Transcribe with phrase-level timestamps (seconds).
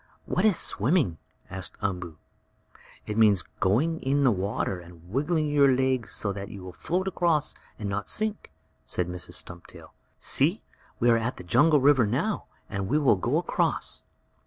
[0.25, 1.19] "What is swimming?"
[1.51, 2.17] asked Umboo.
[3.05, 7.07] "It means going in the water, and wiggling your legs so that you will float
[7.07, 8.49] across and not sink,"
[8.83, 9.35] said Mrs.
[9.35, 9.93] Stumptail.
[10.17, 10.63] "See,
[10.99, 14.01] we are at the jungle river now, and we will go across."